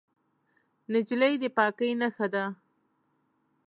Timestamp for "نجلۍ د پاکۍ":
0.91-1.91